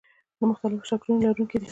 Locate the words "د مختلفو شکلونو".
0.37-1.21